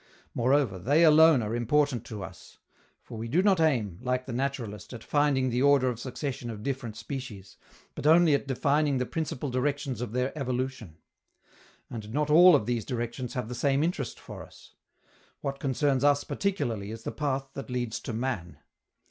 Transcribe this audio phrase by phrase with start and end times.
[0.33, 2.57] Moreover, they alone are important to us;
[3.03, 6.63] for we do not aim, like the naturalist, at finding the order of succession of
[6.63, 7.55] different species,
[7.93, 10.97] but only at defining the principal directions of their evolution.
[11.87, 14.73] And not all of these directions have the same interest for us:
[15.41, 18.57] what concerns us particularly is the path that leads to man.